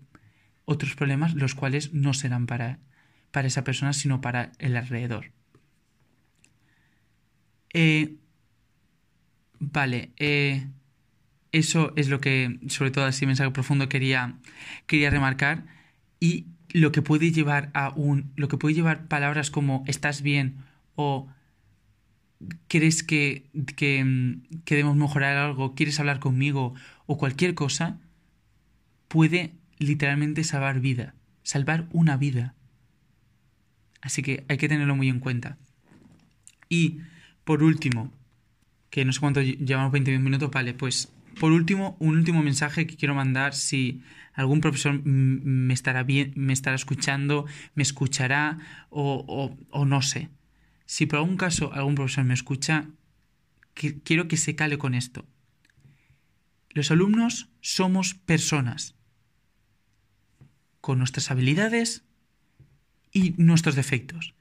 [0.64, 2.78] otros problemas los cuales no serán para,
[3.30, 5.32] para esa persona, sino para el alrededor.
[7.72, 8.16] Eh,
[9.58, 10.68] vale, eh,
[11.50, 14.38] eso es lo que, sobre todo así mensaje profundo, quería,
[14.86, 15.66] quería remarcar.
[16.20, 18.32] Y lo que puede llevar a un.
[18.34, 20.56] lo que puede llevar palabras como estás bien
[20.96, 21.28] o
[22.66, 26.74] crees que, que, que debemos mejorar algo, quieres hablar conmigo
[27.06, 28.00] o cualquier cosa,
[29.06, 32.54] puede literalmente salvar vida, salvar una vida.
[34.02, 35.56] Así que hay que tenerlo muy en cuenta.
[36.68, 36.98] Y
[37.44, 38.12] por último,
[38.90, 42.96] que no sé cuánto llevamos 20 minutos, vale, pues por último, un último mensaje que
[42.96, 44.02] quiero mandar si
[44.34, 48.58] algún profesor me estará bien, me estará escuchando, me escuchará
[48.90, 50.28] o, no sé.
[50.86, 52.88] Si por algún caso algún profesor me escucha,
[53.74, 55.24] quiero que se cale con esto.
[56.70, 58.96] Los alumnos somos personas
[60.80, 62.04] con nuestras habilidades
[63.12, 64.34] y nuestros defectos,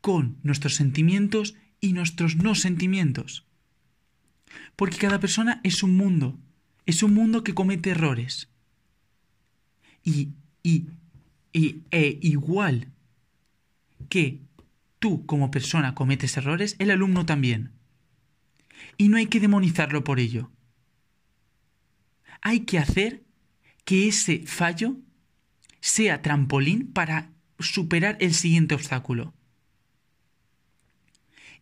[0.00, 3.47] con nuestros sentimientos y nuestros no sentimientos.
[4.76, 6.38] Porque cada persona es un mundo,
[6.86, 8.48] es un mundo que comete errores.
[10.04, 10.30] Y,
[10.62, 10.86] y,
[11.52, 12.92] y e igual
[14.08, 14.40] que
[14.98, 17.72] tú como persona cometes errores, el alumno también.
[18.96, 20.50] Y no hay que demonizarlo por ello.
[22.40, 23.24] Hay que hacer
[23.84, 24.96] que ese fallo
[25.80, 29.34] sea trampolín para superar el siguiente obstáculo.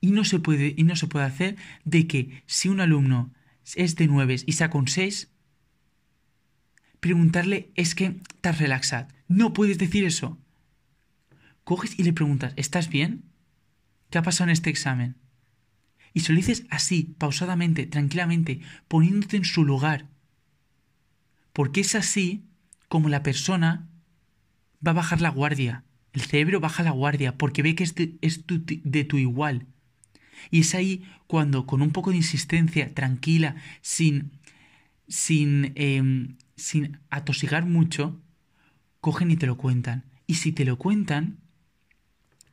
[0.01, 3.33] Y no se puede, y no se puede hacer de que si un alumno
[3.75, 5.31] es de 9 y saca un 6,
[7.01, 9.09] preguntarle es que estás relaxado.
[9.29, 10.39] No puedes decir eso.
[11.65, 13.25] Coges y le preguntas, ¿estás bien?
[14.11, 15.17] ¿Qué ha pasado en este examen?
[16.15, 20.07] Y se lo dices así, pausadamente, tranquilamente, poniéndote en su lugar.
[21.53, 22.45] Porque es así
[22.89, 23.89] como la persona
[24.87, 25.85] va a bajar la guardia.
[26.13, 29.67] El cerebro baja la guardia porque ve que es tu, de tu igual.
[30.51, 34.33] Y es ahí cuando, con un poco de insistencia, tranquila, sin,
[35.09, 38.21] sin, em, sin atosigar mucho,
[39.01, 40.05] cogen y te lo cuentan.
[40.27, 41.39] Y si te lo cuentan,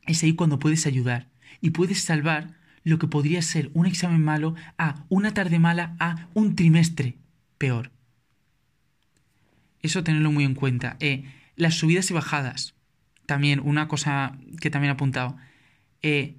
[0.05, 1.29] es ahí cuando puedes ayudar
[1.61, 6.27] y puedes salvar lo que podría ser un examen malo a una tarde mala a
[6.33, 7.17] un trimestre
[7.57, 7.91] peor.
[9.81, 10.97] Eso tenerlo muy en cuenta.
[10.99, 12.75] Eh, las subidas y bajadas.
[13.25, 15.37] También una cosa que también he apuntado.
[16.01, 16.35] Eh,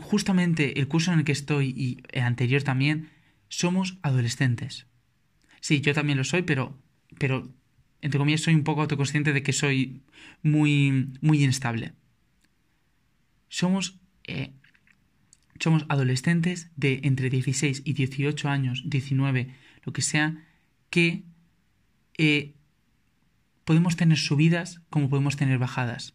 [0.00, 3.10] justamente el curso en el que estoy y el anterior también,
[3.48, 4.86] somos adolescentes.
[5.60, 6.78] Sí, yo también lo soy, pero,
[7.18, 7.52] pero
[8.00, 10.02] entre comillas, soy un poco autoconsciente de que soy
[10.42, 11.92] muy, muy inestable.
[13.48, 14.52] Somos, eh,
[15.60, 20.44] somos adolescentes de entre 16 y 18 años, 19, lo que sea,
[20.90, 21.22] que
[22.18, 22.54] eh,
[23.64, 26.14] podemos tener subidas como podemos tener bajadas.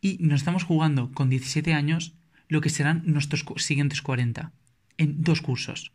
[0.00, 2.14] Y nos estamos jugando con 17 años
[2.50, 4.52] lo que serán nuestros siguientes 40,
[4.98, 5.92] en dos cursos.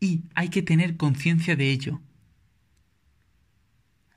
[0.00, 2.00] Y hay que tener conciencia de ello.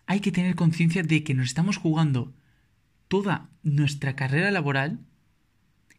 [0.10, 2.34] hay que tener conciencia de que nos estamos jugando
[3.10, 5.00] toda nuestra carrera laboral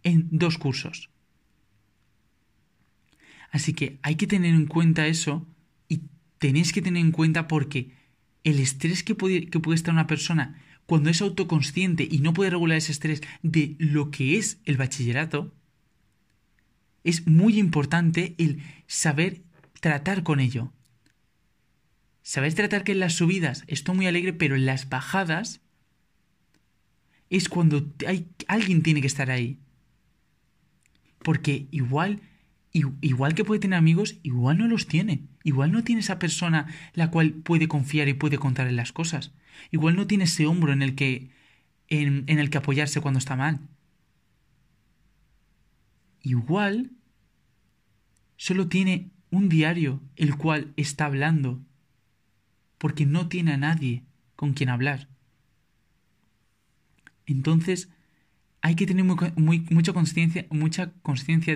[0.02, 1.10] en dos cursos.
[3.52, 5.46] Así que hay que tener en cuenta eso
[5.88, 6.02] y
[6.38, 7.92] tenéis que tener en cuenta porque
[8.42, 12.50] el estrés que puede, que puede estar una persona cuando es autoconsciente y no puede
[12.50, 15.54] regular ese estrés de lo que es el bachillerato,
[17.04, 19.40] es muy importante el saber
[19.78, 20.72] tratar con ello.
[22.24, 25.60] Saber tratar que en las subidas estoy muy alegre, pero en las bajadas
[27.28, 29.60] es cuando hay, alguien tiene que estar ahí.
[31.22, 32.20] Porque igual,
[32.72, 35.24] igual que puede tener amigos, igual no los tiene.
[35.42, 39.32] Igual no tiene esa persona la cual puede confiar y puede contar en las cosas.
[39.70, 41.30] Igual no tiene ese hombro en el que,
[41.88, 43.60] en, en el que apoyarse cuando está mal.
[46.22, 46.90] Igual
[48.36, 51.60] solo tiene un diario el cual está hablando,
[52.78, 54.04] porque no tiene a nadie
[54.36, 55.08] con quien hablar.
[57.26, 57.88] Entonces,
[58.62, 60.92] hay que tener muy, mucha conciencia mucha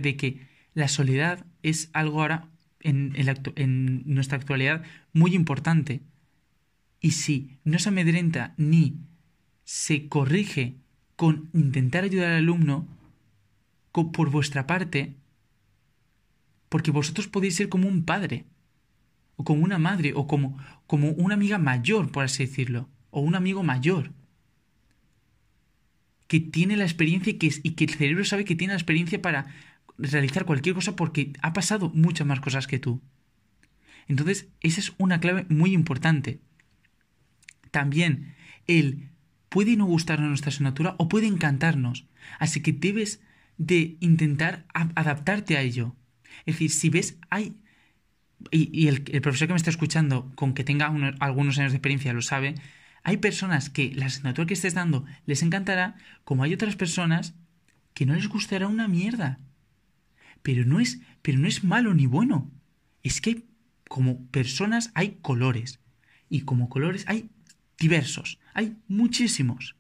[0.00, 2.48] de que la soledad es algo ahora
[2.80, 4.82] en, nuestra actualidad
[5.12, 6.02] muy importante.
[7.00, 8.96] Y si no se amedrenta ni
[9.64, 10.74] se corrige
[11.16, 12.86] con intentar ayudar al alumno
[13.92, 15.14] por vuestra parte,
[16.68, 18.44] porque vosotros podéis ser como un padre,
[19.36, 23.36] o como una madre, o como, como una amiga mayor, por así decirlo, o un
[23.36, 24.12] amigo mayor
[26.26, 29.46] que tiene la experiencia que, y que el cerebro sabe que tiene la experiencia para
[29.98, 33.00] realizar cualquier cosa porque ha pasado muchas más cosas que tú.
[34.08, 36.40] Entonces, esa es una clave muy importante.
[37.70, 38.34] También,
[38.66, 39.10] el
[39.48, 42.06] puede no gustarnos nuestra asignatura o puede encantarnos.
[42.40, 43.22] Así que debes
[43.56, 45.94] de intentar adaptarte a ello.
[46.44, 47.56] Es decir, si ves, hay...
[48.50, 52.20] Y, el, profesor que me está escuchando, con que tenga algunos años de experiencia, lo
[52.20, 52.56] sabe,
[53.04, 57.34] hay personas que la asignatura que estés dando les encantará, como hay otras personas
[57.94, 59.38] que no les gustará una mierda.
[60.44, 62.52] Pero no es, pero no es malo ni bueno.
[63.02, 63.44] Es que
[63.88, 65.80] como personas hay colores.
[66.28, 67.30] Y como colores hay
[67.78, 68.38] diversos.
[68.52, 69.74] Hay muchísimos.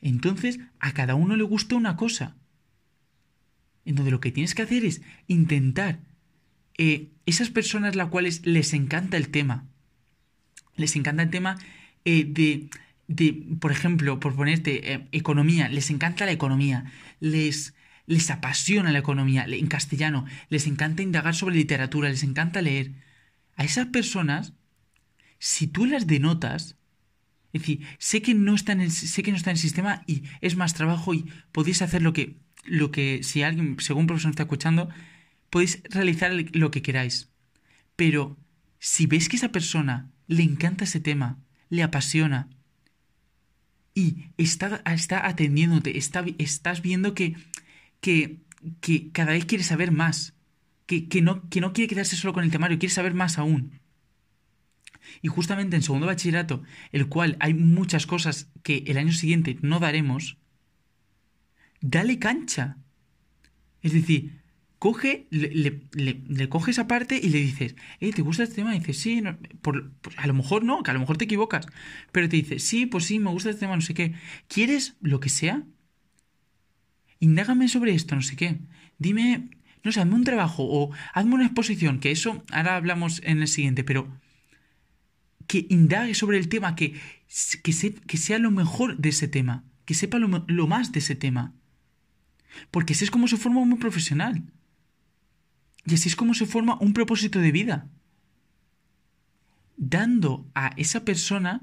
[0.00, 2.36] Entonces, a cada uno le gusta una cosa.
[3.84, 6.00] Entonces, lo que tienes que hacer es intentar
[6.76, 9.68] eh, esas personas las cuales les encanta el tema.
[10.74, 11.58] Les encanta el tema
[12.04, 12.70] eh, de,
[13.06, 17.74] de, por ejemplo, por ponerte eh, economía, les encanta la economía, les,
[18.08, 22.92] les apasiona la economía, en castellano, les encanta indagar sobre literatura, les encanta leer.
[23.54, 24.54] A esas personas,
[25.38, 26.76] si tú las denotas,
[27.52, 30.22] es decir, sé que no están en, sé que no está en el sistema y
[30.40, 34.44] es más trabajo y podéis hacer lo que, lo que si alguien, según profesor está
[34.44, 34.88] escuchando,
[35.50, 37.28] podéis realizar lo que queráis.
[37.94, 38.38] Pero
[38.78, 42.48] si ves que esa persona le encanta ese tema, le apasiona.
[43.92, 47.36] Y está, está atendiéndote, está, estás viendo que,
[48.00, 48.40] que,
[49.12, 50.34] cada vez quiere saber más,
[50.86, 53.80] que, no, no quiere quedarse solo con el temario, quiere saber más aún.
[55.22, 59.80] Y justamente en segundo bachillerato, el cual hay muchas cosas que el año siguiente no
[59.80, 60.38] daremos,
[61.80, 62.78] dale cancha.
[63.82, 64.42] Es decir,
[64.78, 68.74] coge, le, le, coge esa parte y le dices, eh, ¿te gusta este tema?
[68.74, 69.22] Y dice, sí,
[69.60, 71.66] por, a lo mejor no, que a lo mejor te equivocas,
[72.12, 74.14] pero te dice, sí, pues sí, me gusta este tema, no sé qué.
[74.46, 75.64] ¿Quieres lo que sea?
[77.20, 78.58] Indágame sobre esto, no sé qué.
[78.98, 79.50] Dime,
[79.84, 83.48] no sé, hazme un trabajo o hazme una exposición, que eso ahora hablamos en el
[83.48, 84.08] siguiente, pero
[85.46, 87.00] que indague sobre el tema, que,
[87.62, 91.54] que, sea lo mejor de ese tema, que sepa lo, lo más de ese tema.
[92.70, 94.42] Porque ese es como se forma un profesional.
[95.86, 97.88] Y así es como se forma un propósito de vida.
[99.76, 101.62] Dando a esa persona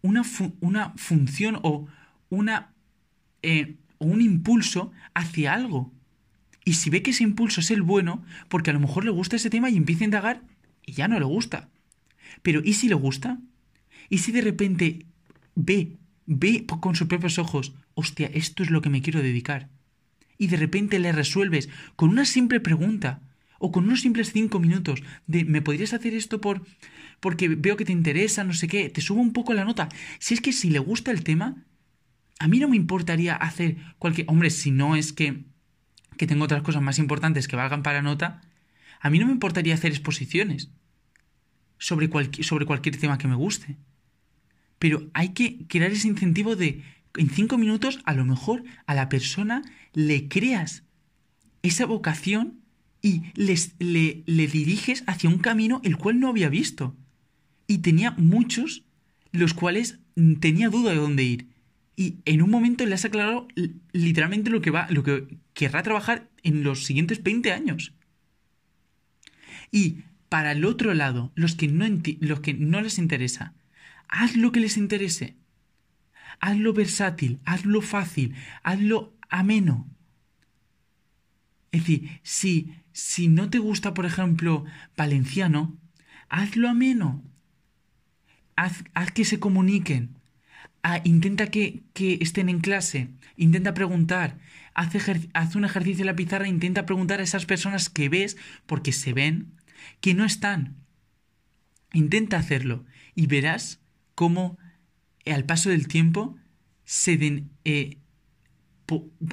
[0.00, 0.22] una,
[0.60, 1.88] una función o
[2.30, 2.72] una,
[3.42, 5.92] eh, un impulso hacia algo.
[6.64, 9.36] Y si ve que ese impulso es el bueno, porque a lo mejor le gusta
[9.36, 10.42] ese tema y empieza a indagar
[10.86, 11.68] y ya no le gusta.
[12.42, 13.40] Pero ¿y si le gusta?
[14.08, 15.06] ¿Y si de repente
[15.54, 19.68] ve, ve con sus propios ojos, hostia, esto es lo que me quiero dedicar?
[20.42, 23.20] y de repente le resuelves con una simple pregunta
[23.60, 26.66] o con unos simples cinco minutos de ¿me podrías hacer esto por
[27.20, 29.88] porque veo que te interesa, no sé qué, te subo un poco la nota.
[30.18, 31.64] Si es que si le gusta el tema,
[32.38, 34.28] a mí no me importaría hacer cualquier...
[34.28, 35.44] Hombre, si no es que,
[36.16, 38.40] que tengo otras cosas más importantes que valgan para nota,
[39.00, 40.70] a mí no me importaría hacer exposiciones
[41.78, 42.08] sobre,
[42.42, 43.76] sobre cualquier tema que me guste.
[44.78, 46.82] Pero hay que crear ese incentivo de
[47.16, 50.84] en cinco minutos a lo mejor a la persona le creas
[51.62, 52.60] esa vocación
[53.02, 56.96] y les, le, le, diriges hacia un camino el cual no había visto.
[57.66, 58.84] Y tenía muchos
[59.32, 59.98] los cuales
[60.40, 61.46] tenía duda de dónde ir.
[61.94, 63.48] Y en un momento le has aclarado
[63.92, 67.92] literalmente lo que va, lo que querrá trabajar en los siguientes 20 años.
[69.70, 71.86] Y para el otro lado, los que no,
[72.20, 73.54] los que no les interesa,
[74.08, 75.36] haz lo que les interese.
[76.40, 79.88] Hazlo versátil, hazlo fácil, hazlo ameno.
[81.70, 84.64] Es decir, si, si no te gusta, por ejemplo,
[84.96, 85.76] valenciano,
[86.28, 87.22] hazlo ameno.
[88.56, 90.16] Haz, haz que se comuniquen.
[90.82, 91.84] Ah, intenta que,
[92.20, 93.08] estén en clase.
[93.36, 94.38] Intenta preguntar.
[94.74, 96.48] Haz, un ejercicio en la pizarra.
[96.48, 99.54] Intenta preguntar a esas personas que ves, porque se ven,
[100.00, 100.76] que no están.
[101.92, 102.84] Intenta hacerlo.
[103.14, 103.80] Y verás
[104.14, 104.58] cómo
[105.26, 106.36] al paso del tiempo
[106.84, 107.98] se den, eh,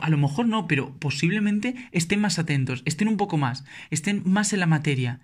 [0.02, 4.54] a lo mejor no, pero posiblemente estén más atentos, estén un poco más, estén más
[4.54, 5.20] en la materia.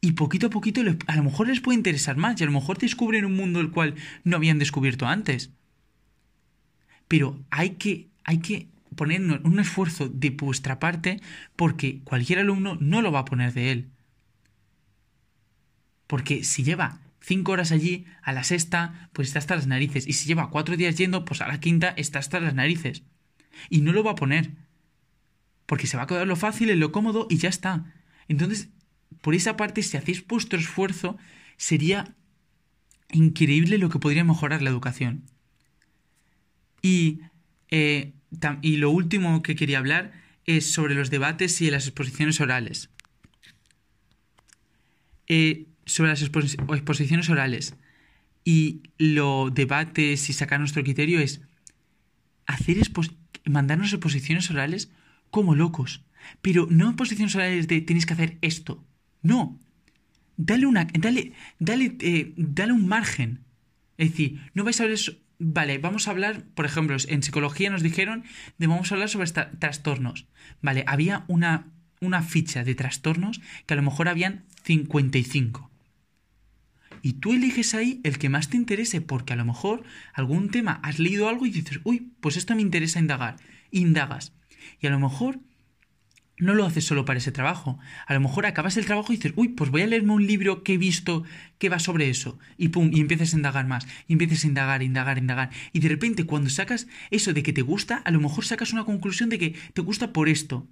[0.00, 2.78] Y poquito a poquito a lo mejor les puede interesar más y a lo mejor
[2.78, 5.50] descubren un mundo el cual no habían descubierto antes.
[7.06, 11.20] Pero hay que, hay que poner un esfuerzo de vuestra parte
[11.56, 13.90] porque cualquier alumno no lo va a poner de él.
[16.06, 20.06] Porque si lleva cinco horas allí, a la sexta, pues está hasta las narices.
[20.06, 23.02] Y si lleva cuatro días yendo, pues a la quinta está hasta las narices.
[23.68, 24.52] Y no lo va a poner.
[25.66, 27.92] Porque se va a quedar lo fácil, en lo cómodo y ya está.
[28.28, 28.70] Entonces,
[29.20, 31.18] por esa parte, si hacéis vuestro esfuerzo,
[31.56, 32.14] sería
[33.12, 35.24] increíble lo que podría mejorar la educación.
[36.82, 37.20] Y,
[37.70, 38.12] eh,
[38.62, 40.12] lo último que quería hablar
[40.46, 42.90] es sobre los debates y las exposiciones orales.
[45.26, 47.74] Eh, sobre las exposiciones orales
[48.44, 51.40] y lo debates y sacar nuestro criterio es
[52.46, 52.78] hacer
[53.44, 54.90] mandarnos exposiciones orales
[55.30, 56.02] como locos.
[56.42, 58.84] Pero no exposiciones orales de tienes que hacer esto.
[59.22, 59.58] No.
[60.36, 60.84] Dale una.
[60.86, 61.32] Dale.
[61.58, 61.96] Dale.
[62.00, 63.40] Eh, dale un margen.
[63.98, 64.98] Es decir, no vais a hablar.
[65.42, 68.24] Vale, vamos a hablar, por ejemplo, en psicología nos dijeron
[68.58, 70.26] de vamos a hablar sobre trastornos.
[70.60, 71.68] Vale, había una,
[72.02, 75.70] una ficha de trastornos que a lo mejor habían 55
[77.02, 80.80] y tú eliges ahí el que más te interese, porque a lo mejor algún tema
[80.82, 83.36] has leído algo y dices, uy, pues esto me interesa indagar,
[83.70, 84.32] indagas.
[84.80, 85.40] Y a lo mejor
[86.40, 87.78] no lo haces solo para ese trabajo.
[88.06, 90.62] A lo mejor acabas el trabajo y dices, uy, pues voy a leerme un libro
[90.62, 91.24] que he visto
[91.58, 92.38] que va sobre eso.
[92.56, 93.86] Y pum, y empiezas a indagar más.
[94.08, 95.50] Y empiezas a indagar, indagar, indagar.
[95.72, 98.84] Y de repente, cuando sacas eso de que te gusta, a lo mejor sacas una
[98.84, 100.66] conclusión de que te gusta por esto.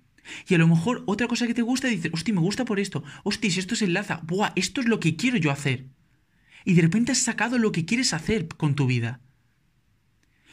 [0.48, 3.04] Y a lo mejor otra cosa que te gusta dices, hostia, me gusta por esto.
[3.24, 5.86] Hostia, si esto se enlaza, buah, esto es lo que quiero yo hacer
[6.68, 9.20] y de repente has sacado lo que quieres hacer con tu vida.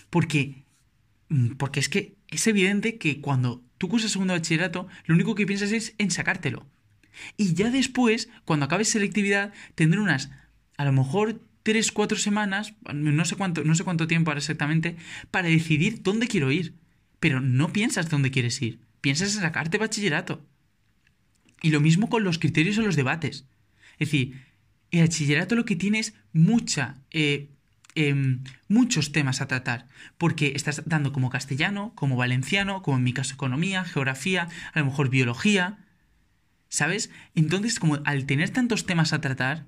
[0.10, 0.64] Porque,
[1.28, 5.46] mm, porque es que es evidente que cuando tú cursas segundo bachillerato, lo único que
[5.46, 6.66] piensas es en sacártelo.
[7.38, 10.32] Y ya después, cuando acabes selectividad, tendré unas,
[10.78, 14.98] a lo mejor tres, cuatro semanas, no sé cuánto, no sé cuánto tiempo ahora exactamente,
[15.32, 16.74] para decidir dónde quiero ir.
[17.20, 20.46] Pero no piensas dónde quieres ir, piensas en sacarte bachillerato.
[21.62, 23.46] Y lo mismo con los criterios o los debates.
[23.98, 24.42] Es decir,
[24.92, 27.50] el bachillerato lo que tiene es mucha, eh,
[27.96, 33.14] em, muchos temas a tratar, porque estás dando como castellano, como valenciano, como en mi
[33.14, 35.80] caso economía, geografía, a lo mejor biología,
[36.70, 37.10] ¿sabes?
[37.34, 39.66] Entonces, como al tener tantos temas a tratar,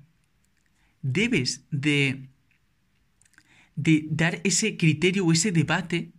[1.02, 2.28] debes de,
[3.76, 6.12] de dar ese criterio o ese debate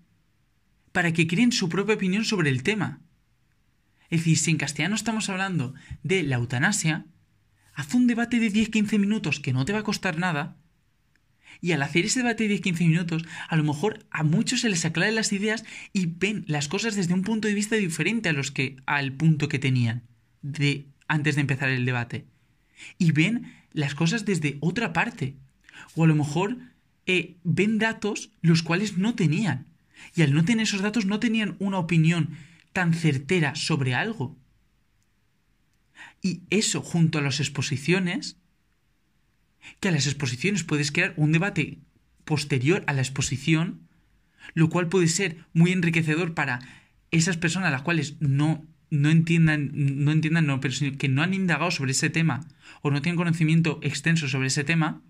[0.91, 3.01] para que creen su propia opinión sobre el tema.
[4.09, 7.05] Es decir, si en castellano estamos hablando de la eutanasia,
[7.73, 10.57] haz un debate de 10-15 minutos que no te va a costar nada.
[11.61, 14.85] Y al hacer ese debate de 10-15 minutos, a lo mejor a muchos se les
[14.85, 18.51] aclaran las ideas y ven las cosas desde un punto de vista diferente a los
[18.51, 20.03] que al punto que tenían
[20.41, 22.25] de antes de empezar el debate.
[22.97, 25.35] Y ven las cosas desde otra parte.
[25.95, 26.57] O a lo mejor
[27.05, 29.67] eh, ven datos los cuales no tenían.
[30.15, 32.37] Y al no tener esos datos no tenían una opinión
[32.71, 34.37] tan certera sobre algo.
[36.21, 38.37] Y eso junto a las exposiciones,
[39.79, 41.79] que a las exposiciones puedes crear un debate
[42.25, 43.87] posterior a la exposición,
[44.53, 46.59] lo cual puede ser muy enriquecedor para
[47.11, 51.33] esas personas a las cuales no, no entiendan, no entiendan, no, pero que no han
[51.33, 52.41] indagado sobre ese tema
[52.81, 55.01] o no tienen conocimiento extenso sobre ese tema,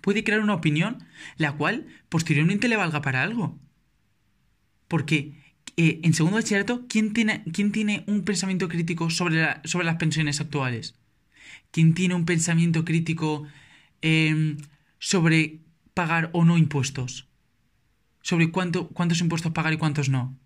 [0.00, 1.04] puede crear una opinión
[1.36, 3.58] la cual posteriormente le valga para algo.
[4.88, 5.32] Porque
[5.76, 10.40] eh, en segundo bachillerato, ¿quién tiene, ¿quién tiene un pensamiento crítico sobre, sobre las pensiones
[10.40, 10.94] actuales?
[11.70, 13.46] ¿Quién tiene un pensamiento crítico
[14.02, 14.56] em,
[14.98, 15.60] sobre
[15.94, 17.28] pagar o no impuestos?
[18.22, 20.36] ¿Sobre cuánto, cuántos impuestos pagar y cuántos no?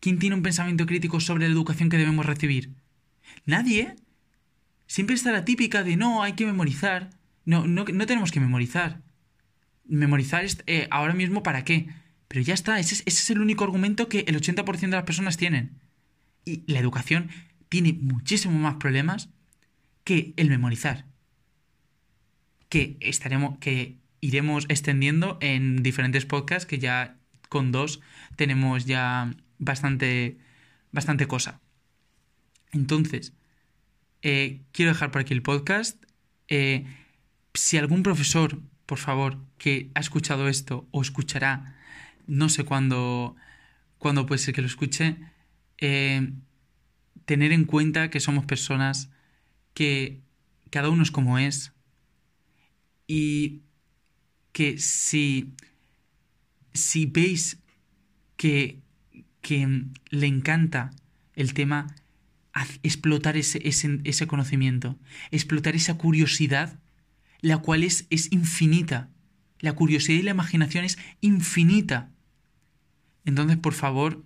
[0.00, 2.74] ¿Quién tiene un pensamiento crítico sobre la educación que debemos recibir?
[3.44, 3.96] Nadie.
[4.86, 7.10] Siempre está la típica de no, hay que memorizar.
[7.44, 9.02] No, no, no tenemos que memorizar.
[9.84, 11.88] Memorizar es, eh, ahora mismo para qué.
[12.28, 15.78] Pero ya está, ese es, el único argumento que el 80% de las personas tienen.
[16.44, 17.30] Y la educación
[17.68, 19.30] tiene muchísimo más problemas
[20.08, 21.04] que el memorizar.
[22.70, 27.18] Que estaremos, que iremos extendiendo en diferentes podcasts que ya
[27.50, 28.00] con dos
[28.34, 30.38] tenemos ya bastante,
[30.92, 31.60] bastante cosa.
[32.72, 33.34] Entonces,
[34.22, 36.02] eh, quiero dejar por aquí el podcast.
[36.48, 36.86] Eh,
[37.52, 41.76] si algún profesor, por favor, que ha escuchado esto o escuchará,
[42.26, 43.36] no sé cuándo,
[43.98, 45.18] cuándo puede ser que lo escuche,
[45.76, 46.32] eh,
[47.26, 49.10] tener en cuenta que somos personas
[49.78, 50.20] que
[50.70, 51.72] cada uno es como es
[53.06, 53.60] y
[54.50, 55.54] que si,
[56.72, 57.60] si veis
[58.36, 58.80] que,
[59.40, 60.90] que le encanta
[61.36, 61.94] el tema,
[62.82, 64.98] explotar ese, ese, conocimiento,
[65.30, 66.80] explotar esa curiosidad,
[67.40, 69.10] la cual es, es infinita.
[69.60, 72.10] La curiosidad y la imaginación es infinita.
[73.24, 74.24] Entonces, por favor,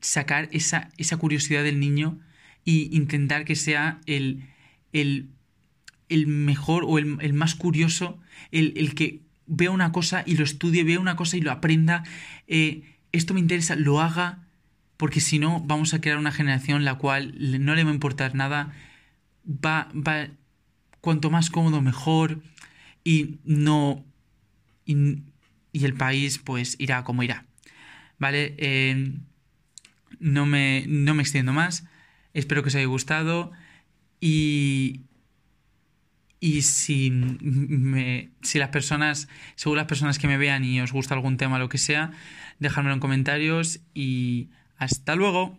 [0.00, 2.18] sacar esa, esa curiosidad del niño
[2.66, 4.44] e intentar que sea el,
[4.92, 5.28] el,
[6.08, 8.18] el mejor o el, el más curioso,
[8.50, 12.04] el, el, que vea una cosa y lo estudie, vea una cosa y lo aprenda.
[12.46, 12.82] Eh,
[13.12, 14.38] esto me interesa, lo haga
[14.96, 17.34] porque si no vamos a crear una generación la cual
[17.64, 18.72] no le va a importar nada,
[19.44, 20.28] va, va
[21.00, 22.40] cuanto más cómodo mejor
[23.02, 24.04] y no
[24.86, 25.22] y,
[25.72, 27.46] el país pues irá como irá.
[28.18, 28.54] ¿Vale?
[28.58, 29.14] Eh,
[30.20, 31.84] no, me, no me extiendo más.
[32.34, 33.52] Espero que os haya gustado
[34.20, 35.02] y,
[36.40, 41.14] y si, me, si las personas, según las personas que me vean y os gusta
[41.14, 42.12] algún tema, lo que sea,
[42.58, 45.58] dejadmelo en comentarios y hasta luego.